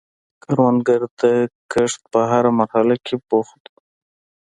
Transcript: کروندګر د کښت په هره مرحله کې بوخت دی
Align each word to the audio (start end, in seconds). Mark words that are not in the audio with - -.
کروندګر 0.43 1.01
د 1.21 1.21
کښت 1.71 2.01
په 2.11 2.19
هره 2.31 2.51
مرحله 2.59 2.95
کې 3.05 3.15
بوخت 3.27 3.57
دی 3.65 3.73